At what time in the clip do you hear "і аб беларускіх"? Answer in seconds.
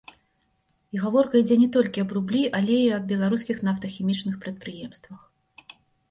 2.85-3.57